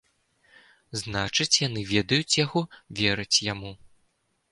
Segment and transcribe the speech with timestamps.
[1.01, 2.59] Значыць, яны ведаюць яго,
[3.01, 3.71] вераць яму.